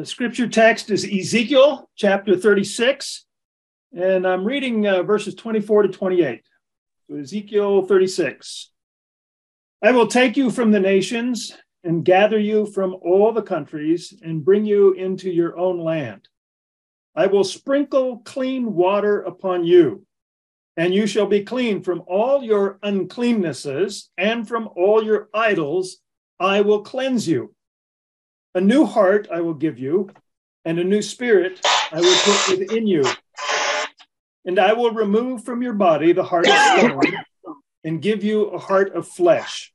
The 0.00 0.06
scripture 0.06 0.48
text 0.48 0.88
is 0.88 1.04
Ezekiel 1.04 1.90
chapter 1.94 2.34
36, 2.34 3.26
and 3.94 4.26
I'm 4.26 4.46
reading 4.46 4.86
uh, 4.86 5.02
verses 5.02 5.34
24 5.34 5.82
to 5.82 5.88
28. 5.90 6.40
So 7.06 7.16
Ezekiel 7.16 7.82
36. 7.82 8.70
I 9.84 9.92
will 9.92 10.06
take 10.06 10.38
you 10.38 10.50
from 10.50 10.70
the 10.70 10.80
nations 10.80 11.54
and 11.84 12.02
gather 12.02 12.38
you 12.38 12.64
from 12.64 12.96
all 13.02 13.30
the 13.32 13.42
countries 13.42 14.14
and 14.22 14.42
bring 14.42 14.64
you 14.64 14.94
into 14.94 15.28
your 15.28 15.58
own 15.58 15.78
land. 15.78 16.26
I 17.14 17.26
will 17.26 17.44
sprinkle 17.44 18.22
clean 18.24 18.72
water 18.72 19.20
upon 19.20 19.64
you, 19.64 20.06
and 20.78 20.94
you 20.94 21.06
shall 21.06 21.26
be 21.26 21.44
clean 21.44 21.82
from 21.82 22.02
all 22.06 22.42
your 22.42 22.78
uncleannesses 22.82 24.08
and 24.16 24.48
from 24.48 24.66
all 24.76 25.04
your 25.04 25.28
idols. 25.34 25.98
I 26.38 26.62
will 26.62 26.80
cleanse 26.80 27.28
you. 27.28 27.54
A 28.54 28.60
new 28.60 28.84
heart 28.84 29.28
I 29.32 29.40
will 29.42 29.54
give 29.54 29.78
you, 29.78 30.10
and 30.64 30.78
a 30.78 30.84
new 30.84 31.02
spirit 31.02 31.60
I 31.64 32.00
will 32.00 32.16
put 32.24 32.58
within 32.58 32.86
you. 32.86 33.04
And 34.44 34.58
I 34.58 34.72
will 34.72 34.90
remove 34.90 35.44
from 35.44 35.62
your 35.62 35.74
body 35.74 36.12
the 36.12 36.24
heart 36.24 36.48
of 36.48 36.58
stone 36.58 37.00
and 37.84 38.02
give 38.02 38.24
you 38.24 38.46
a 38.46 38.58
heart 38.58 38.92
of 38.94 39.06
flesh. 39.06 39.72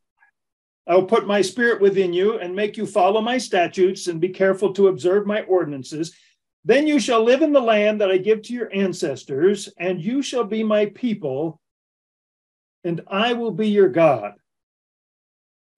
I 0.88 0.96
will 0.96 1.06
put 1.06 1.26
my 1.26 1.42
spirit 1.42 1.82
within 1.82 2.14
you 2.14 2.38
and 2.38 2.56
make 2.56 2.78
you 2.78 2.86
follow 2.86 3.22
my 3.22 3.38
statutes 3.38 4.08
and 4.08 4.22
be 4.22 4.30
careful 4.30 4.74
to 4.74 4.90
observe 4.90 5.26
my 5.26 5.42
ordinances. 5.44 6.16
Then 6.64 6.86
you 6.86 7.00
shall 7.00 7.23
live 7.23 7.42
in 7.42 7.54
the 7.54 7.62
land 7.62 8.02
that 8.02 8.12
I 8.12 8.18
give 8.18 8.42
to 8.44 8.54
your 8.54 8.73
ancestors, 8.73 9.70
and 9.78 10.02
you 10.02 10.22
shall 10.22 10.44
be 10.44 10.64
my 10.64 10.88
people, 10.88 11.62
and 12.84 13.02
I 13.08 13.34
will 13.34 13.52
be 13.52 13.70
your 13.70 13.89
God. 13.89 14.34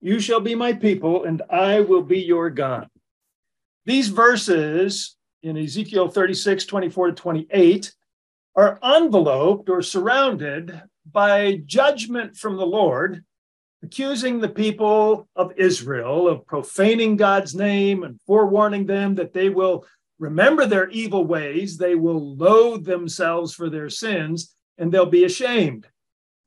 You 0.00 0.20
shall 0.20 0.40
be 0.40 0.54
my 0.54 0.72
people, 0.72 1.24
and 1.24 1.42
I 1.50 1.80
will 1.80 2.02
be 2.02 2.20
your 2.20 2.50
God. 2.50 2.88
These 3.84 4.08
verses 4.08 5.16
in 5.42 5.56
Ezekiel 5.56 6.08
36, 6.08 6.66
24 6.66 7.08
to 7.08 7.12
28 7.14 7.94
are 8.54 8.78
enveloped 8.82 9.68
or 9.68 9.82
surrounded 9.82 10.80
by 11.10 11.62
judgment 11.64 12.36
from 12.36 12.56
the 12.56 12.66
Lord, 12.66 13.24
accusing 13.82 14.40
the 14.40 14.48
people 14.48 15.28
of 15.36 15.52
Israel 15.56 16.28
of 16.28 16.46
profaning 16.46 17.16
God's 17.16 17.54
name 17.54 18.02
and 18.02 18.20
forewarning 18.26 18.86
them 18.86 19.14
that 19.16 19.32
they 19.32 19.48
will 19.48 19.86
remember 20.18 20.66
their 20.66 20.88
evil 20.90 21.24
ways, 21.24 21.76
they 21.76 21.94
will 21.94 22.36
loathe 22.36 22.84
themselves 22.84 23.54
for 23.54 23.70
their 23.70 23.88
sins, 23.88 24.54
and 24.76 24.92
they'll 24.92 25.06
be 25.06 25.24
ashamed. 25.24 25.86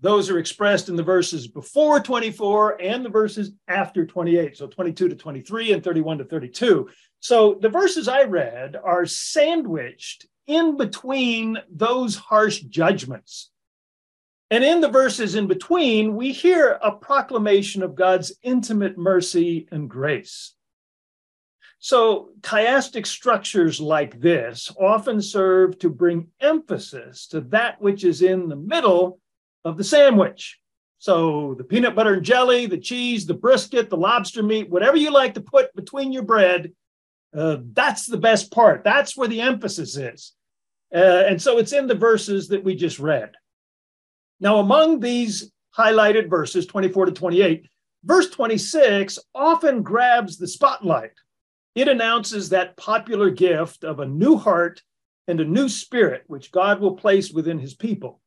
Those 0.01 0.31
are 0.31 0.39
expressed 0.39 0.89
in 0.89 0.95
the 0.95 1.03
verses 1.03 1.47
before 1.47 1.99
24 1.99 2.81
and 2.81 3.05
the 3.05 3.09
verses 3.09 3.51
after 3.67 4.05
28, 4.05 4.57
so 4.57 4.65
22 4.65 5.09
to 5.09 5.15
23 5.15 5.73
and 5.73 5.83
31 5.83 6.17
to 6.17 6.25
32. 6.25 6.89
So 7.19 7.59
the 7.61 7.69
verses 7.69 8.07
I 8.07 8.23
read 8.23 8.75
are 8.75 9.05
sandwiched 9.05 10.25
in 10.47 10.75
between 10.75 11.59
those 11.69 12.15
harsh 12.15 12.61
judgments. 12.61 13.51
And 14.49 14.63
in 14.63 14.81
the 14.81 14.89
verses 14.89 15.35
in 15.35 15.47
between, 15.47 16.15
we 16.15 16.33
hear 16.33 16.79
a 16.83 16.91
proclamation 16.91 17.83
of 17.83 17.95
God's 17.95 18.33
intimate 18.41 18.97
mercy 18.97 19.67
and 19.71 19.89
grace. 19.89 20.55
So, 21.79 22.31
chiastic 22.41 23.07
structures 23.07 23.79
like 23.79 24.19
this 24.19 24.71
often 24.79 25.21
serve 25.21 25.79
to 25.79 25.89
bring 25.89 26.27
emphasis 26.39 27.27
to 27.27 27.41
that 27.41 27.81
which 27.81 28.03
is 28.03 28.21
in 28.21 28.49
the 28.49 28.55
middle 28.55 29.20
of 29.65 29.77
the 29.77 29.83
sandwich. 29.83 30.57
So 30.99 31.55
the 31.57 31.63
peanut 31.63 31.95
butter 31.95 32.13
and 32.13 32.23
jelly, 32.23 32.67
the 32.67 32.77
cheese, 32.77 33.25
the 33.25 33.33
brisket, 33.33 33.89
the 33.89 33.97
lobster 33.97 34.43
meat, 34.43 34.69
whatever 34.69 34.97
you 34.97 35.11
like 35.11 35.33
to 35.33 35.41
put 35.41 35.75
between 35.75 36.11
your 36.11 36.23
bread, 36.23 36.71
uh, 37.35 37.57
that's 37.73 38.05
the 38.05 38.17
best 38.17 38.51
part. 38.51 38.83
That's 38.83 39.17
where 39.17 39.27
the 39.27 39.41
emphasis 39.41 39.97
is. 39.97 40.33
Uh, 40.93 41.23
and 41.27 41.41
so 41.41 41.57
it's 41.57 41.73
in 41.73 41.87
the 41.87 41.95
verses 41.95 42.49
that 42.49 42.63
we 42.63 42.75
just 42.75 42.99
read. 42.99 43.31
Now, 44.39 44.59
among 44.59 44.99
these 44.99 45.51
highlighted 45.77 46.29
verses, 46.29 46.65
24 46.65 47.07
to 47.07 47.11
28, 47.13 47.67
verse 48.03 48.29
26 48.29 49.17
often 49.33 49.83
grabs 49.83 50.37
the 50.37 50.47
spotlight. 50.47 51.13
It 51.73 51.87
announces 51.87 52.49
that 52.49 52.77
popular 52.77 53.29
gift 53.29 53.83
of 53.83 53.99
a 53.99 54.05
new 54.05 54.35
heart 54.35 54.83
and 55.27 55.39
a 55.39 55.45
new 55.45 55.69
spirit, 55.69 56.23
which 56.27 56.51
God 56.51 56.81
will 56.81 56.95
place 56.95 57.31
within 57.31 57.57
his 57.57 57.73
people. 57.73 58.20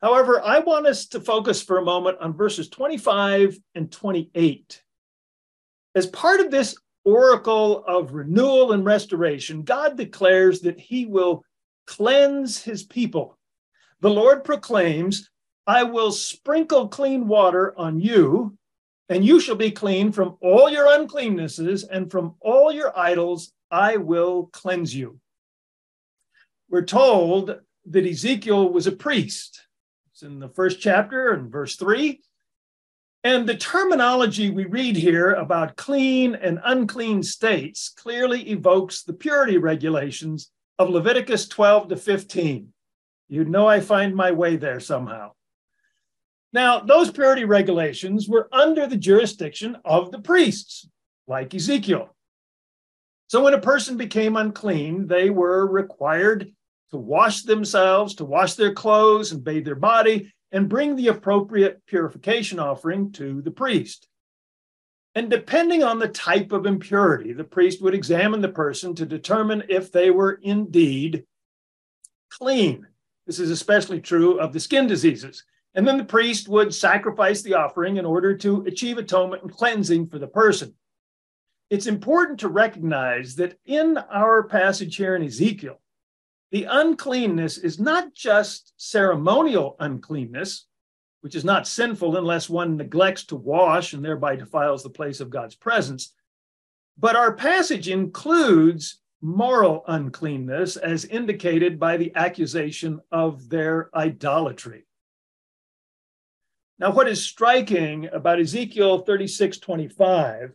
However, 0.00 0.40
I 0.40 0.60
want 0.60 0.86
us 0.86 1.06
to 1.08 1.20
focus 1.20 1.62
for 1.62 1.78
a 1.78 1.84
moment 1.84 2.18
on 2.20 2.36
verses 2.36 2.68
25 2.68 3.58
and 3.74 3.90
28. 3.90 4.82
As 5.94 6.06
part 6.06 6.40
of 6.40 6.50
this 6.50 6.76
oracle 7.04 7.84
of 7.84 8.12
renewal 8.12 8.72
and 8.72 8.84
restoration, 8.84 9.62
God 9.62 9.96
declares 9.96 10.60
that 10.60 10.78
he 10.78 11.06
will 11.06 11.44
cleanse 11.86 12.62
his 12.62 12.84
people. 12.84 13.38
The 14.00 14.10
Lord 14.10 14.44
proclaims, 14.44 15.30
I 15.66 15.82
will 15.82 16.12
sprinkle 16.12 16.88
clean 16.88 17.26
water 17.26 17.76
on 17.76 18.00
you, 18.00 18.56
and 19.08 19.24
you 19.24 19.40
shall 19.40 19.56
be 19.56 19.70
clean 19.70 20.12
from 20.12 20.36
all 20.40 20.70
your 20.70 20.86
uncleannesses, 20.86 21.84
and 21.90 22.10
from 22.10 22.36
all 22.40 22.70
your 22.70 22.96
idols 22.96 23.52
I 23.70 23.96
will 23.96 24.50
cleanse 24.52 24.94
you. 24.94 25.18
We're 26.70 26.84
told 26.84 27.58
that 27.86 28.06
Ezekiel 28.06 28.70
was 28.70 28.86
a 28.86 28.92
priest. 28.92 29.67
It's 30.18 30.24
in 30.24 30.40
the 30.40 30.48
first 30.48 30.80
chapter 30.80 31.30
and 31.30 31.48
verse 31.48 31.76
three. 31.76 32.22
And 33.22 33.48
the 33.48 33.56
terminology 33.56 34.50
we 34.50 34.64
read 34.64 34.96
here 34.96 35.30
about 35.30 35.76
clean 35.76 36.34
and 36.34 36.58
unclean 36.64 37.22
states 37.22 37.88
clearly 37.96 38.50
evokes 38.50 39.04
the 39.04 39.12
purity 39.12 39.58
regulations 39.58 40.50
of 40.76 40.90
Leviticus 40.90 41.46
12 41.46 41.90
to 41.90 41.96
15. 41.96 42.72
You 43.28 43.44
know, 43.44 43.68
I 43.68 43.78
find 43.78 44.12
my 44.12 44.32
way 44.32 44.56
there 44.56 44.80
somehow. 44.80 45.34
Now, 46.52 46.80
those 46.80 47.12
purity 47.12 47.44
regulations 47.44 48.28
were 48.28 48.48
under 48.50 48.88
the 48.88 48.96
jurisdiction 48.96 49.76
of 49.84 50.10
the 50.10 50.18
priests, 50.18 50.88
like 51.28 51.54
Ezekiel. 51.54 52.12
So 53.28 53.44
when 53.44 53.54
a 53.54 53.60
person 53.60 53.96
became 53.96 54.36
unclean, 54.36 55.06
they 55.06 55.30
were 55.30 55.64
required 55.64 56.52
to 56.90 56.96
wash 56.96 57.42
themselves, 57.42 58.14
to 58.16 58.24
wash 58.24 58.54
their 58.54 58.72
clothes 58.72 59.32
and 59.32 59.44
bathe 59.44 59.64
their 59.64 59.74
body, 59.74 60.32
and 60.52 60.68
bring 60.68 60.96
the 60.96 61.08
appropriate 61.08 61.84
purification 61.86 62.58
offering 62.58 63.12
to 63.12 63.42
the 63.42 63.50
priest. 63.50 64.08
And 65.14 65.30
depending 65.30 65.82
on 65.82 65.98
the 65.98 66.08
type 66.08 66.52
of 66.52 66.66
impurity, 66.66 67.32
the 67.32 67.44
priest 67.44 67.82
would 67.82 67.94
examine 67.94 68.40
the 68.40 68.48
person 68.48 68.94
to 68.94 69.06
determine 69.06 69.64
if 69.68 69.90
they 69.90 70.10
were 70.10 70.38
indeed 70.42 71.24
clean. 72.30 72.86
This 73.26 73.40
is 73.40 73.50
especially 73.50 74.00
true 74.00 74.38
of 74.38 74.52
the 74.52 74.60
skin 74.60 74.86
diseases. 74.86 75.44
And 75.74 75.86
then 75.86 75.98
the 75.98 76.04
priest 76.04 76.48
would 76.48 76.74
sacrifice 76.74 77.42
the 77.42 77.54
offering 77.54 77.96
in 77.96 78.06
order 78.06 78.36
to 78.38 78.62
achieve 78.66 78.98
atonement 78.98 79.42
and 79.42 79.52
cleansing 79.52 80.06
for 80.06 80.18
the 80.18 80.26
person. 80.26 80.74
It's 81.70 81.86
important 81.86 82.40
to 82.40 82.48
recognize 82.48 83.36
that 83.36 83.58
in 83.66 83.98
our 83.98 84.44
passage 84.44 84.96
here 84.96 85.14
in 85.14 85.22
Ezekiel, 85.22 85.80
the 86.50 86.64
uncleanness 86.64 87.58
is 87.58 87.78
not 87.78 88.14
just 88.14 88.72
ceremonial 88.76 89.76
uncleanness, 89.80 90.66
which 91.20 91.34
is 91.34 91.44
not 91.44 91.66
sinful 91.66 92.16
unless 92.16 92.48
one 92.48 92.76
neglects 92.76 93.24
to 93.24 93.36
wash 93.36 93.92
and 93.92 94.04
thereby 94.04 94.36
defiles 94.36 94.82
the 94.82 94.90
place 94.90 95.20
of 95.20 95.30
God's 95.30 95.54
presence. 95.54 96.14
But 96.96 97.16
our 97.16 97.34
passage 97.34 97.88
includes 97.88 99.00
moral 99.20 99.84
uncleanness 99.86 100.76
as 100.76 101.04
indicated 101.04 101.78
by 101.78 101.96
the 101.96 102.12
accusation 102.14 103.00
of 103.10 103.48
their 103.48 103.90
idolatry. 103.94 104.84
Now, 106.78 106.92
what 106.92 107.08
is 107.08 107.24
striking 107.24 108.08
about 108.12 108.40
Ezekiel 108.40 109.00
36 109.00 109.58
25 109.58 110.52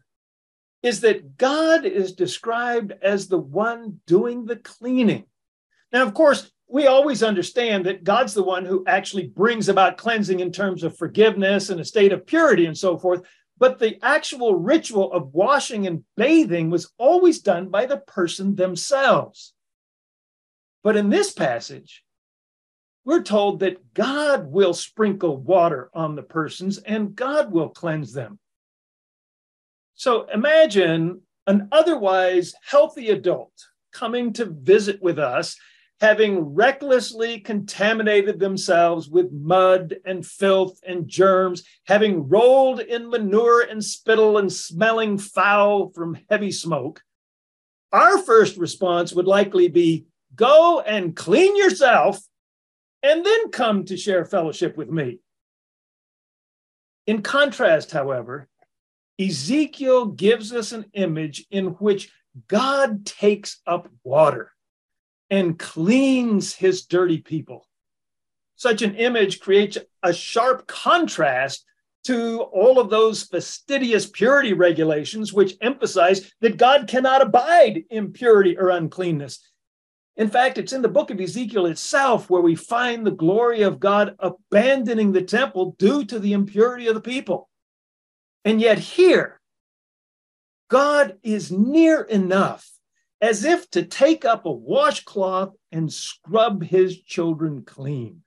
is 0.82 1.02
that 1.02 1.38
God 1.38 1.86
is 1.86 2.14
described 2.14 2.94
as 3.02 3.28
the 3.28 3.38
one 3.38 4.00
doing 4.08 4.46
the 4.46 4.56
cleaning. 4.56 5.26
Now, 5.94 6.02
of 6.02 6.16
course, 6.16 6.52
we 6.68 6.88
always 6.88 7.22
understand 7.22 7.86
that 7.86 8.04
God's 8.04 8.34
the 8.34 8.44
one 8.44 8.66
who 8.66 8.84
actually 8.88 9.28
brings 9.28 9.70
about 9.70 9.98
cleansing 9.98 10.40
in 10.40 10.52
terms 10.52 10.84
of 10.84 10.98
forgiveness 10.98 11.70
and 11.70 11.80
a 11.80 11.86
state 11.86 12.12
of 12.12 12.26
purity 12.26 12.66
and 12.66 12.76
so 12.76 12.98
forth. 12.98 13.22
But 13.60 13.78
the 13.78 14.04
actual 14.04 14.56
ritual 14.56 15.14
of 15.14 15.36
washing 15.36 15.86
and 15.86 16.04
bathing 16.18 16.72
was 16.72 16.92
always 16.98 17.42
done 17.42 17.70
by 17.70 17.86
the 17.86 17.98
person 17.98 18.56
themselves. 18.56 19.54
But 20.84 20.98
in 20.98 21.12
this 21.12 21.32
passage, 21.32 22.04
we're 23.06 23.22
told 23.22 23.60
that 23.60 23.94
God 23.94 24.48
will 24.48 24.74
sprinkle 24.74 25.38
water 25.38 25.92
on 25.94 26.16
the 26.16 26.24
persons 26.24 26.80
and 26.80 27.16
God 27.16 27.52
will 27.52 27.70
cleanse 27.70 28.14
them. 28.14 28.40
So 29.94 30.26
imagine 30.34 31.22
an 31.46 31.68
otherwise 31.72 32.56
healthy 32.66 33.10
adult 33.10 33.54
coming 33.92 34.34
to 34.34 34.46
visit 34.46 35.02
with 35.04 35.20
us 35.20 35.56
having 36.02 36.40
recklessly 36.40 37.40
contaminated 37.40 38.40
themselves 38.40 39.10
with 39.10 39.32
mud 39.32 39.96
and 40.06 40.26
filth 40.26 40.80
and 40.86 41.08
germs, 41.08 41.64
having 41.86 42.28
rolled 42.28 42.80
in 42.80 43.10
manure 43.10 43.62
and 43.62 43.84
spittle 43.84 44.38
and 44.38 44.52
smelling 44.52 45.18
foul 45.18 45.90
from 45.90 46.18
heavy 46.30 46.52
smoke, 46.52 47.02
our 47.92 48.18
first 48.18 48.58
response 48.58 49.14
would 49.14 49.28
likely 49.28 49.68
be 49.68 50.06
go 50.36 50.82
and 50.82 51.16
clean 51.16 51.56
yourself 51.56 52.20
and 53.04 53.26
then 53.26 53.52
come 53.52 53.86
to 53.86 53.98
share 53.98 54.26
fellowship 54.26 54.76
with 54.76 54.90
me. 54.90 55.20
In 57.06 57.22
contrast, 57.22 57.92
however, 57.92 58.48
Ezekiel 59.20 60.08
gives 60.08 60.52
us 60.54 60.72
an 60.72 60.86
image 60.94 61.46
in 61.52 61.68
which 61.68 62.12
God 62.48 63.06
takes 63.06 63.62
up 63.68 63.90
water 64.04 64.52
and 65.34 65.58
cleans 65.58 66.54
his 66.54 66.86
dirty 66.86 67.18
people. 67.18 67.68
Such 68.56 68.84
an 68.84 68.94
image 68.94 69.40
creates 69.40 69.80
a 70.04 70.14
sharp 70.14 70.68
contrast 70.68 71.66
to 72.04 72.42
all 72.42 72.80
of 72.80 72.92
those 72.92 73.24
fastidious 73.24 74.06
purity 74.06 74.54
regulations, 74.54 75.34
which 75.34 75.56
emphasize 75.60 76.32
that 76.42 76.58
God 76.58 76.88
cannot 76.88 77.24
abide 77.24 77.82
impurity 77.90 78.60
or 78.60 78.70
uncleanness. 78.70 79.40
In 80.18 80.30
fact, 80.30 80.60
it's 80.60 80.72
in 80.72 80.84
the 80.84 80.88
book 80.88 81.10
of 81.10 81.20
Ezekiel 81.20 81.66
itself 81.66 82.30
where 82.30 82.44
we 82.44 82.54
find 82.54 83.04
the 83.04 83.10
glory 83.10 83.64
of 83.64 83.80
God 83.80 84.16
abandoning 84.20 85.14
the 85.14 85.24
temple 85.24 85.76
due 85.80 86.06
to 86.06 86.20
the 86.20 86.34
impurity 86.34 86.86
of 86.86 86.94
the 86.94 87.02
people. 87.02 87.50
And 88.46 88.62
yet, 88.62 88.78
here, 88.78 89.42
God 90.70 91.18
is 91.24 91.52
near 91.52 92.04
enough 92.04 92.70
as 93.24 93.46
if 93.46 93.70
to 93.70 93.84
take 93.84 94.26
up 94.26 94.46
a 94.46 94.52
washcloth 94.52 95.56
and 95.72 95.92
scrub 95.92 96.62
his 96.62 97.00
children 97.04 97.64
clean. 97.66 98.22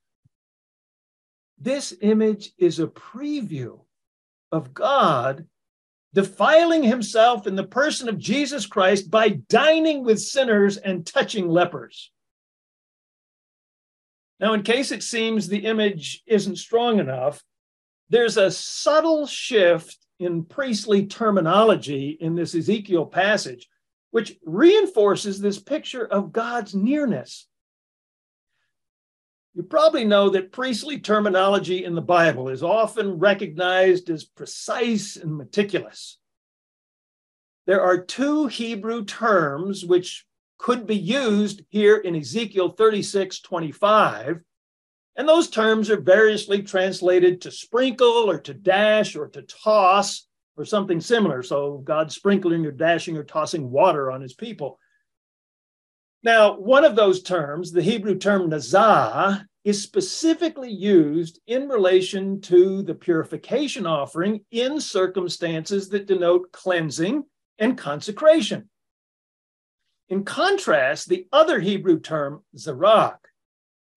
This 1.58 1.94
image 2.00 2.52
is 2.56 2.80
a 2.80 2.86
preview 2.86 3.80
of 4.50 4.72
God 4.72 5.44
defiling 6.14 6.82
himself 6.82 7.46
in 7.46 7.56
the 7.56 7.66
person 7.66 8.08
of 8.08 8.16
Jesus 8.16 8.64
Christ 8.64 9.10
by 9.10 9.28
dining 9.50 10.02
with 10.02 10.18
sinners 10.18 10.78
and 10.78 11.04
touching 11.04 11.46
lepers. 11.46 12.10
Now, 14.40 14.54
in 14.54 14.62
case 14.62 14.92
it 14.92 15.02
seems 15.02 15.46
the 15.46 15.66
image 15.66 16.22
isn't 16.26 16.56
strong 16.56 17.00
enough, 17.00 17.44
there's 18.08 18.38
a 18.38 18.50
subtle 18.50 19.26
shift 19.26 19.98
in 20.18 20.44
priestly 20.44 21.04
terminology 21.04 22.16
in 22.18 22.34
this 22.34 22.54
Ezekiel 22.54 23.04
passage, 23.04 23.68
which 24.10 24.36
reinforces 24.44 25.40
this 25.40 25.58
picture 25.58 26.06
of 26.06 26.32
God's 26.32 26.74
nearness. 26.74 27.46
You 29.54 29.62
probably 29.62 30.04
know 30.04 30.30
that 30.30 30.52
priestly 30.52 30.98
terminology 30.98 31.84
in 31.84 31.94
the 31.94 32.02
Bible 32.02 32.50
is 32.50 32.62
often 32.62 33.18
recognized 33.18 34.10
as 34.10 34.24
precise 34.24 35.16
and 35.16 35.34
meticulous. 35.34 36.18
There 37.66 37.80
are 37.80 37.98
two 37.98 38.46
Hebrew 38.46 39.04
terms 39.04 39.84
which 39.84 40.26
could 40.58 40.86
be 40.86 40.96
used 40.96 41.62
here 41.70 41.96
in 41.96 42.14
Ezekiel 42.14 42.70
36 42.70 43.40
25, 43.40 44.40
and 45.16 45.28
those 45.28 45.48
terms 45.48 45.90
are 45.90 46.00
variously 46.00 46.62
translated 46.62 47.40
to 47.40 47.50
sprinkle 47.50 48.30
or 48.30 48.38
to 48.40 48.54
dash 48.54 49.16
or 49.16 49.28
to 49.28 49.42
toss 49.42 50.26
or 50.56 50.64
something 50.64 51.00
similar. 51.00 51.42
So 51.42 51.78
God's 51.78 52.14
sprinkling 52.14 52.64
or 52.66 52.72
dashing 52.72 53.16
or 53.16 53.24
tossing 53.24 53.70
water 53.70 54.10
on 54.10 54.20
his 54.20 54.34
people. 54.34 54.78
Now, 56.22 56.58
one 56.58 56.84
of 56.84 56.96
those 56.96 57.22
terms, 57.22 57.70
the 57.70 57.82
Hebrew 57.82 58.18
term 58.18 58.50
nazah, 58.50 59.44
is 59.64 59.82
specifically 59.82 60.70
used 60.70 61.40
in 61.46 61.68
relation 61.68 62.40
to 62.40 62.82
the 62.82 62.94
purification 62.94 63.86
offering 63.86 64.44
in 64.50 64.80
circumstances 64.80 65.88
that 65.88 66.06
denote 66.06 66.52
cleansing 66.52 67.24
and 67.58 67.76
consecration. 67.76 68.68
In 70.08 70.24
contrast, 70.24 71.08
the 71.08 71.26
other 71.32 71.58
Hebrew 71.58 71.98
term, 71.98 72.44
zarak, 72.56 73.18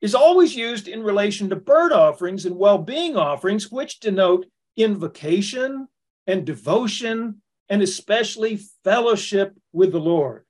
is 0.02 0.16
always 0.16 0.56
used 0.56 0.88
in 0.88 1.04
relation 1.04 1.50
to 1.50 1.56
bird 1.56 1.92
offerings 1.92 2.46
and 2.46 2.56
well 2.56 2.80
being 2.80 3.16
offerings, 3.16 3.72
which 3.72 4.00
denote 4.00 4.46
invocation 4.76 5.88
and 6.30 6.46
devotion, 6.46 7.42
and 7.70 7.82
especially 7.82 8.60
fellowship 8.84 9.58
with 9.74 9.92
the 9.92 10.00
Lord. 10.00 10.46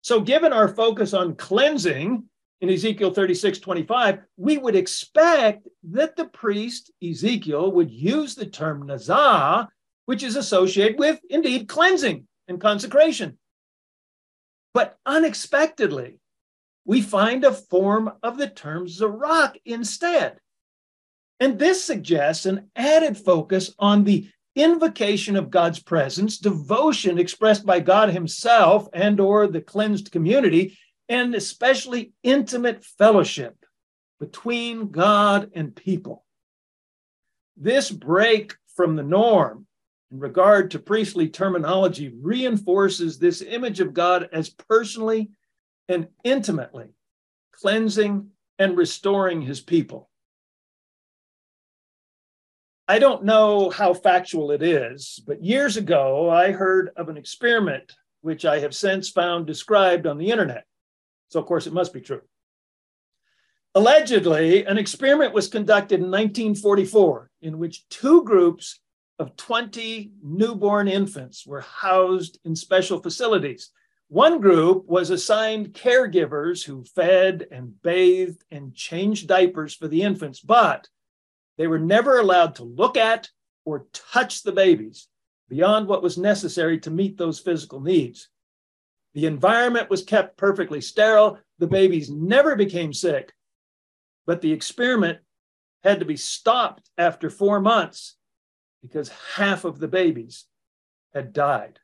So, 0.00 0.20
given 0.20 0.54
our 0.54 0.68
focus 0.68 1.12
on 1.12 1.36
cleansing 1.36 2.24
in 2.62 2.70
Ezekiel 2.70 3.12
36 3.12 3.58
25, 3.58 4.20
we 4.38 4.56
would 4.56 4.74
expect 4.74 5.68
that 5.90 6.16
the 6.16 6.24
priest 6.24 6.90
Ezekiel 7.06 7.70
would 7.72 7.90
use 7.90 8.34
the 8.34 8.46
term 8.46 8.88
nazah, 8.88 9.68
which 10.06 10.22
is 10.22 10.34
associated 10.34 10.98
with 10.98 11.20
indeed 11.28 11.68
cleansing 11.68 12.26
and 12.48 12.58
consecration. 12.58 13.38
But 14.72 14.96
unexpectedly, 15.04 16.20
we 16.86 17.02
find 17.02 17.44
a 17.44 17.52
form 17.52 18.12
of 18.22 18.38
the 18.38 18.48
term 18.48 18.86
zarak 18.86 19.56
instead. 19.66 20.38
And 21.38 21.58
this 21.58 21.84
suggests 21.84 22.46
an 22.46 22.70
added 22.74 23.18
focus 23.18 23.74
on 23.78 24.04
the 24.04 24.28
invocation 24.58 25.36
of 25.36 25.50
God's 25.50 25.78
presence, 25.78 26.38
devotion 26.38 27.18
expressed 27.18 27.64
by 27.64 27.80
God 27.80 28.10
himself 28.10 28.88
and 28.92 29.20
or 29.20 29.46
the 29.46 29.60
cleansed 29.60 30.10
community, 30.10 30.78
and 31.08 31.34
especially 31.34 32.12
intimate 32.22 32.84
fellowship 32.84 33.54
between 34.20 34.90
God 34.90 35.50
and 35.54 35.74
people. 35.74 36.24
This 37.56 37.90
break 37.90 38.56
from 38.76 38.96
the 38.96 39.02
norm 39.02 39.66
in 40.10 40.18
regard 40.20 40.72
to 40.72 40.78
priestly 40.78 41.28
terminology 41.28 42.12
reinforces 42.20 43.18
this 43.18 43.42
image 43.42 43.80
of 43.80 43.94
God 43.94 44.28
as 44.32 44.48
personally 44.48 45.30
and 45.88 46.08
intimately 46.24 46.88
cleansing 47.52 48.28
and 48.58 48.76
restoring 48.76 49.42
his 49.42 49.60
people. 49.60 50.08
I 52.90 52.98
don't 52.98 53.24
know 53.24 53.68
how 53.68 53.92
factual 53.92 54.50
it 54.50 54.62
is, 54.62 55.20
but 55.26 55.44
years 55.44 55.76
ago 55.76 56.30
I 56.30 56.52
heard 56.52 56.90
of 56.96 57.10
an 57.10 57.18
experiment 57.18 57.92
which 58.22 58.46
I 58.46 58.60
have 58.60 58.74
since 58.74 59.10
found 59.10 59.46
described 59.46 60.06
on 60.06 60.16
the 60.16 60.30
internet. 60.30 60.64
So, 61.28 61.38
of 61.38 61.44
course, 61.44 61.66
it 61.66 61.74
must 61.74 61.92
be 61.92 62.00
true. 62.00 62.22
Allegedly, 63.74 64.64
an 64.64 64.78
experiment 64.78 65.34
was 65.34 65.48
conducted 65.48 65.96
in 65.96 66.10
1944 66.10 67.30
in 67.42 67.58
which 67.58 67.86
two 67.90 68.24
groups 68.24 68.80
of 69.18 69.36
20 69.36 70.12
newborn 70.22 70.88
infants 70.88 71.46
were 71.46 71.60
housed 71.60 72.38
in 72.46 72.56
special 72.56 73.02
facilities. 73.02 73.70
One 74.08 74.40
group 74.40 74.86
was 74.86 75.10
assigned 75.10 75.74
caregivers 75.74 76.64
who 76.64 76.84
fed 76.84 77.46
and 77.52 77.80
bathed 77.82 78.42
and 78.50 78.74
changed 78.74 79.28
diapers 79.28 79.74
for 79.74 79.88
the 79.88 80.00
infants, 80.00 80.40
but 80.40 80.88
they 81.58 81.66
were 81.66 81.78
never 81.78 82.18
allowed 82.18 82.54
to 82.54 82.64
look 82.64 82.96
at 82.96 83.28
or 83.64 83.86
touch 83.92 84.42
the 84.42 84.52
babies 84.52 85.08
beyond 85.48 85.88
what 85.88 86.02
was 86.02 86.16
necessary 86.16 86.78
to 86.80 86.90
meet 86.90 87.18
those 87.18 87.40
physical 87.40 87.80
needs. 87.80 88.28
The 89.14 89.26
environment 89.26 89.90
was 89.90 90.04
kept 90.04 90.38
perfectly 90.38 90.80
sterile. 90.80 91.38
The 91.58 91.66
babies 91.66 92.08
never 92.08 92.54
became 92.54 92.92
sick, 92.92 93.32
but 94.26 94.40
the 94.40 94.52
experiment 94.52 95.18
had 95.82 95.98
to 95.98 96.06
be 96.06 96.16
stopped 96.16 96.88
after 96.96 97.28
four 97.28 97.60
months 97.60 98.16
because 98.80 99.10
half 99.34 99.64
of 99.64 99.80
the 99.80 99.88
babies 99.88 100.44
had 101.12 101.32
died. 101.32 101.80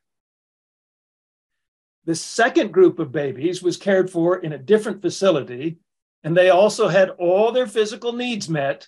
The 2.05 2.15
second 2.15 2.71
group 2.71 2.99
of 2.99 3.11
babies 3.11 3.61
was 3.61 3.77
cared 3.77 4.09
for 4.09 4.37
in 4.37 4.53
a 4.53 4.57
different 4.57 5.01
facility, 5.01 5.79
and 6.23 6.37
they 6.37 6.49
also 6.49 6.87
had 6.87 7.09
all 7.09 7.51
their 7.51 7.67
physical 7.67 8.13
needs 8.13 8.47
met 8.47 8.87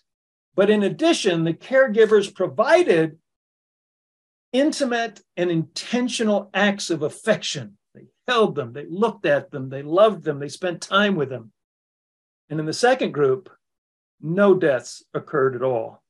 but 0.57 0.71
in 0.71 0.81
addition, 0.81 1.43
the 1.43 1.53
caregivers 1.53 2.33
provided 2.33 3.19
intimate 4.51 5.21
and 5.37 5.51
intentional 5.51 6.49
acts 6.51 6.89
of 6.89 7.03
affection. 7.03 7.77
They 7.93 8.07
held 8.27 8.55
them, 8.55 8.73
they 8.73 8.85
looked 8.89 9.27
at 9.27 9.51
them, 9.51 9.69
they 9.69 9.83
loved 9.83 10.23
them, 10.23 10.39
they 10.39 10.49
spent 10.49 10.81
time 10.81 11.15
with 11.15 11.29
them. 11.29 11.51
And 12.49 12.59
in 12.59 12.65
the 12.65 12.73
second 12.73 13.11
group, 13.11 13.51
no 14.19 14.55
deaths 14.55 15.03
occurred 15.13 15.55
at 15.55 15.61
all. 15.61 16.01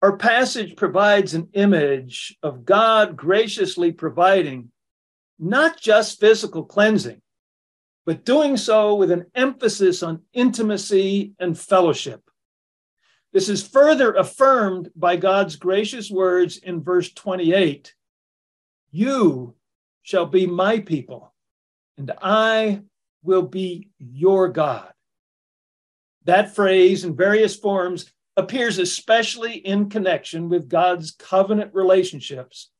Our 0.00 0.16
passage 0.16 0.76
provides 0.76 1.34
an 1.34 1.48
image 1.54 2.38
of 2.44 2.64
God 2.64 3.16
graciously 3.16 3.90
providing 3.90 4.70
not 5.40 5.80
just 5.80 6.20
physical 6.20 6.64
cleansing, 6.64 7.20
but 8.06 8.24
doing 8.24 8.56
so 8.56 8.94
with 8.94 9.10
an 9.10 9.26
emphasis 9.34 10.04
on 10.04 10.22
intimacy 10.32 11.32
and 11.40 11.58
fellowship. 11.58 12.27
This 13.38 13.48
is 13.48 13.64
further 13.64 14.14
affirmed 14.14 14.90
by 14.96 15.14
God's 15.14 15.54
gracious 15.54 16.10
words 16.10 16.56
in 16.56 16.82
verse 16.82 17.12
28 17.12 17.94
You 18.90 19.54
shall 20.02 20.26
be 20.26 20.48
my 20.48 20.80
people, 20.80 21.32
and 21.96 22.10
I 22.20 22.82
will 23.22 23.42
be 23.42 23.90
your 23.96 24.48
God. 24.48 24.92
That 26.24 26.52
phrase 26.52 27.04
in 27.04 27.14
various 27.14 27.54
forms 27.54 28.12
appears 28.36 28.80
especially 28.80 29.52
in 29.52 29.88
connection 29.88 30.48
with 30.48 30.68
God's 30.68 31.12
covenant 31.12 31.72
relationships 31.74 32.70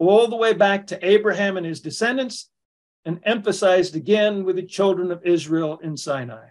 all 0.00 0.26
the 0.26 0.34
way 0.34 0.52
back 0.52 0.88
to 0.88 1.08
Abraham 1.08 1.56
and 1.56 1.64
his 1.64 1.80
descendants, 1.80 2.50
and 3.04 3.20
emphasized 3.22 3.94
again 3.94 4.42
with 4.42 4.56
the 4.56 4.66
children 4.66 5.12
of 5.12 5.24
Israel 5.24 5.78
in 5.80 5.96
Sinai. 5.96 6.48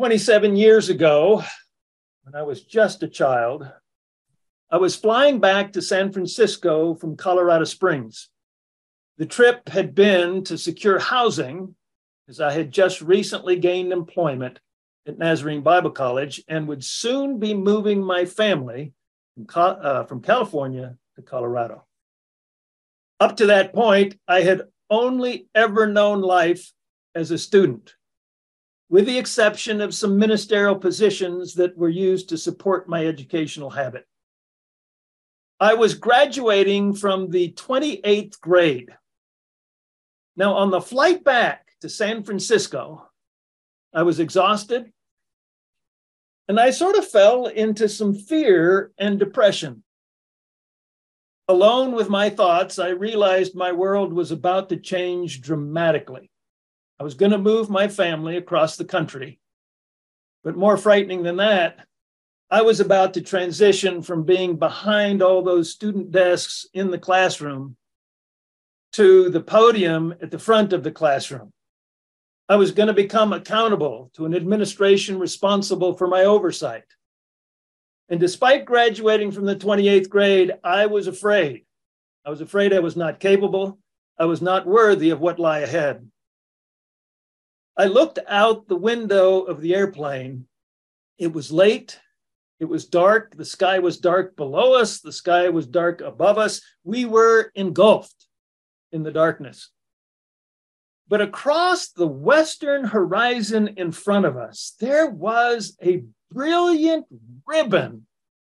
27 0.00 0.56
years 0.56 0.88
ago, 0.88 1.44
when 2.22 2.34
I 2.34 2.42
was 2.42 2.62
just 2.62 3.02
a 3.02 3.06
child, 3.06 3.70
I 4.70 4.78
was 4.78 4.96
flying 4.96 5.40
back 5.40 5.74
to 5.74 5.82
San 5.82 6.10
Francisco 6.10 6.94
from 6.94 7.18
Colorado 7.18 7.64
Springs. 7.64 8.30
The 9.18 9.26
trip 9.26 9.68
had 9.68 9.94
been 9.94 10.42
to 10.44 10.56
secure 10.56 10.98
housing, 10.98 11.74
as 12.30 12.40
I 12.40 12.52
had 12.52 12.72
just 12.72 13.02
recently 13.02 13.56
gained 13.56 13.92
employment 13.92 14.58
at 15.06 15.18
Nazarene 15.18 15.60
Bible 15.60 15.90
College 15.90 16.42
and 16.48 16.66
would 16.66 16.82
soon 16.82 17.38
be 17.38 17.52
moving 17.52 18.02
my 18.02 18.24
family 18.24 18.94
from, 19.34 19.46
uh, 19.82 20.04
from 20.04 20.22
California 20.22 20.96
to 21.16 21.20
Colorado. 21.20 21.84
Up 23.20 23.36
to 23.36 23.44
that 23.48 23.74
point, 23.74 24.18
I 24.26 24.40
had 24.40 24.62
only 24.88 25.48
ever 25.54 25.86
known 25.86 26.22
life 26.22 26.72
as 27.14 27.30
a 27.30 27.36
student, 27.36 27.96
with 28.90 29.06
the 29.06 29.18
exception 29.18 29.80
of 29.80 29.94
some 29.94 30.18
ministerial 30.18 30.74
positions 30.74 31.54
that 31.54 31.78
were 31.78 31.88
used 31.88 32.28
to 32.28 32.36
support 32.36 32.88
my 32.88 33.06
educational 33.06 33.70
habit. 33.70 34.04
I 35.60 35.74
was 35.74 35.94
graduating 35.94 36.94
from 36.94 37.30
the 37.30 37.52
28th 37.52 38.40
grade. 38.40 38.90
Now, 40.36 40.54
on 40.54 40.70
the 40.70 40.80
flight 40.80 41.22
back 41.22 41.68
to 41.82 41.88
San 41.88 42.24
Francisco, 42.24 43.08
I 43.94 44.02
was 44.02 44.18
exhausted 44.18 44.92
and 46.48 46.58
I 46.58 46.70
sort 46.70 46.96
of 46.96 47.06
fell 47.06 47.46
into 47.46 47.88
some 47.88 48.12
fear 48.12 48.90
and 48.98 49.20
depression. 49.20 49.84
Alone 51.46 51.92
with 51.92 52.08
my 52.08 52.28
thoughts, 52.28 52.80
I 52.80 52.88
realized 52.88 53.54
my 53.54 53.70
world 53.70 54.12
was 54.12 54.32
about 54.32 54.68
to 54.70 54.76
change 54.76 55.42
dramatically. 55.42 56.30
I 57.00 57.02
was 57.02 57.14
going 57.14 57.32
to 57.32 57.38
move 57.38 57.70
my 57.70 57.88
family 57.88 58.36
across 58.36 58.76
the 58.76 58.84
country. 58.84 59.40
But 60.44 60.54
more 60.54 60.76
frightening 60.76 61.22
than 61.22 61.36
that, 61.36 61.86
I 62.50 62.60
was 62.60 62.78
about 62.78 63.14
to 63.14 63.22
transition 63.22 64.02
from 64.02 64.24
being 64.24 64.56
behind 64.56 65.22
all 65.22 65.42
those 65.42 65.72
student 65.72 66.10
desks 66.10 66.66
in 66.74 66.90
the 66.90 66.98
classroom 66.98 67.76
to 68.92 69.30
the 69.30 69.40
podium 69.40 70.14
at 70.20 70.30
the 70.30 70.38
front 70.38 70.74
of 70.74 70.82
the 70.82 70.90
classroom. 70.90 71.52
I 72.50 72.56
was 72.56 72.72
going 72.72 72.88
to 72.88 72.92
become 72.92 73.32
accountable 73.32 74.10
to 74.14 74.26
an 74.26 74.34
administration 74.34 75.18
responsible 75.18 75.94
for 75.94 76.06
my 76.06 76.24
oversight. 76.24 76.84
And 78.10 78.20
despite 78.20 78.66
graduating 78.66 79.30
from 79.30 79.46
the 79.46 79.56
28th 79.56 80.10
grade, 80.10 80.52
I 80.62 80.84
was 80.84 81.06
afraid. 81.06 81.64
I 82.26 82.30
was 82.30 82.42
afraid 82.42 82.74
I 82.74 82.80
was 82.80 82.96
not 82.96 83.20
capable. 83.20 83.78
I 84.18 84.26
was 84.26 84.42
not 84.42 84.66
worthy 84.66 85.08
of 85.10 85.20
what 85.20 85.38
lay 85.38 85.62
ahead. 85.62 86.06
I 87.80 87.86
looked 87.86 88.18
out 88.28 88.68
the 88.68 88.76
window 88.76 89.40
of 89.40 89.62
the 89.62 89.74
airplane. 89.74 90.44
It 91.16 91.32
was 91.32 91.50
late. 91.50 91.98
It 92.58 92.66
was 92.66 92.84
dark. 92.84 93.34
The 93.34 93.44
sky 93.46 93.78
was 93.78 93.96
dark 93.96 94.36
below 94.36 94.74
us. 94.74 95.00
The 95.00 95.14
sky 95.14 95.48
was 95.48 95.66
dark 95.66 96.02
above 96.02 96.36
us. 96.36 96.60
We 96.84 97.06
were 97.06 97.50
engulfed 97.54 98.26
in 98.92 99.02
the 99.02 99.10
darkness. 99.10 99.70
But 101.08 101.22
across 101.22 101.88
the 101.88 102.06
western 102.06 102.84
horizon 102.84 103.68
in 103.78 103.92
front 103.92 104.26
of 104.26 104.36
us, 104.36 104.74
there 104.78 105.08
was 105.08 105.78
a 105.82 106.04
brilliant 106.30 107.06
ribbon 107.46 108.06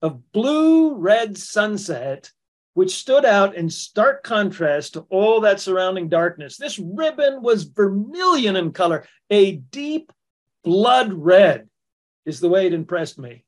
of 0.01 0.33
blue 0.33 0.95
red 0.95 1.37
sunset, 1.37 2.29
which 2.73 2.95
stood 2.97 3.23
out 3.25 3.55
in 3.55 3.69
stark 3.69 4.23
contrast 4.23 4.93
to 4.93 5.01
all 5.09 5.41
that 5.41 5.59
surrounding 5.59 6.09
darkness. 6.09 6.57
This 6.57 6.79
ribbon 6.79 7.41
was 7.41 7.63
vermilion 7.63 8.55
in 8.55 8.71
color, 8.71 9.05
a 9.29 9.57
deep 9.57 10.11
blood 10.63 11.13
red, 11.13 11.69
is 12.25 12.39
the 12.39 12.49
way 12.49 12.65
it 12.65 12.73
impressed 12.73 13.19
me. 13.19 13.45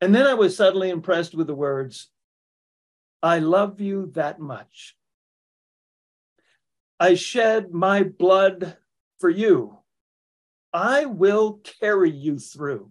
And 0.00 0.14
then 0.14 0.26
I 0.26 0.34
was 0.34 0.56
suddenly 0.56 0.90
impressed 0.90 1.34
with 1.34 1.46
the 1.46 1.54
words, 1.54 2.08
I 3.22 3.38
love 3.38 3.80
you 3.80 4.10
that 4.14 4.38
much. 4.38 4.96
I 7.00 7.14
shed 7.14 7.72
my 7.72 8.02
blood 8.02 8.76
for 9.18 9.30
you. 9.30 9.78
I 10.72 11.06
will 11.06 11.60
carry 11.80 12.10
you 12.10 12.38
through. 12.38 12.90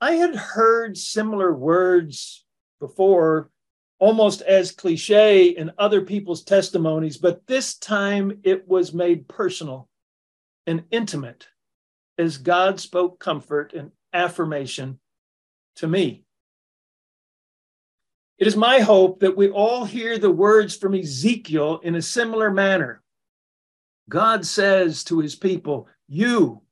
I 0.00 0.12
had 0.12 0.34
heard 0.34 0.96
similar 0.96 1.52
words 1.52 2.44
before, 2.82 3.48
almost 4.00 4.42
as 4.42 4.72
cliche 4.72 5.46
in 5.46 5.70
other 5.78 6.00
people's 6.00 6.42
testimonies, 6.42 7.16
but 7.16 7.46
this 7.46 7.78
time 7.78 8.40
it 8.42 8.66
was 8.66 8.92
made 8.92 9.28
personal 9.28 9.88
and 10.66 10.82
intimate 10.90 11.46
as 12.18 12.36
God 12.36 12.80
spoke 12.80 13.20
comfort 13.20 13.72
and 13.72 13.92
affirmation 14.12 14.98
to 15.76 15.86
me. 15.86 16.24
It 18.38 18.48
is 18.48 18.56
my 18.56 18.80
hope 18.80 19.20
that 19.20 19.36
we 19.36 19.50
all 19.50 19.84
hear 19.84 20.18
the 20.18 20.32
words 20.32 20.76
from 20.76 20.96
Ezekiel 20.96 21.78
in 21.84 21.94
a 21.94 22.02
similar 22.02 22.50
manner. 22.50 23.04
God 24.08 24.44
says 24.44 25.04
to 25.04 25.20
his 25.20 25.36
people, 25.36 25.86
You 26.08 26.62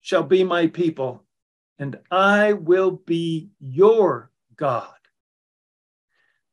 shall 0.00 0.22
be 0.22 0.44
my 0.44 0.68
people, 0.68 1.24
and 1.78 1.98
I 2.10 2.54
will 2.54 2.92
be 2.92 3.50
your 3.60 4.30
God. 4.56 4.99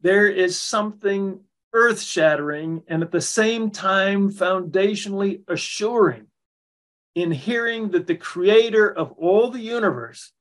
There 0.07 0.29
is 0.29 0.57
something 0.57 1.41
earth 1.73 1.99
shattering 2.01 2.81
and 2.87 3.03
at 3.03 3.11
the 3.11 3.19
same 3.19 3.69
time 3.69 4.31
foundationally 4.31 5.41
assuring 5.49 6.27
in 7.15 7.29
hearing 7.29 7.91
that 7.91 8.07
the 8.07 8.15
creator 8.15 8.89
of 8.89 9.11
all 9.17 9.49
the 9.49 9.59
universe 9.59 10.31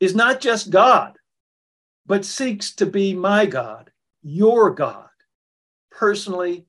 is 0.00 0.16
not 0.16 0.40
just 0.40 0.70
God 0.70 1.16
but 2.04 2.24
seeks 2.24 2.72
to 2.72 2.86
be 2.86 3.14
my 3.14 3.46
God, 3.46 3.92
your 4.24 4.72
God, 4.72 5.06
personally 5.92 6.66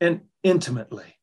and 0.00 0.22
intimately. 0.42 1.15